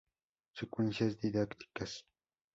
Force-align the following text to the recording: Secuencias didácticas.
Secuencias 0.53 1.19
didácticas. 1.21 2.07